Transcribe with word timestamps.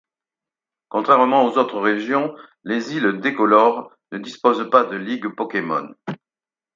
Contrairement 0.89 1.45
aux 1.45 1.59
autres 1.59 1.79
régions, 1.79 2.35
les 2.63 2.95
Îles 2.95 3.19
Décolores 3.21 3.95
ne 4.11 4.17
disposent 4.17 4.67
pas 4.71 4.83
de 4.83 4.95
ligue 4.97 5.27
Pokémon. 5.27 5.93